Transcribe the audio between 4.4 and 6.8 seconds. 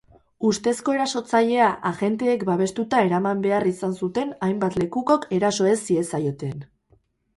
hainbat lekukok eraso ez ziezaioten.